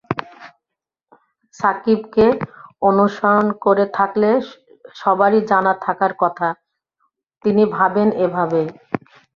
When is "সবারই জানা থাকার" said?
4.95-6.13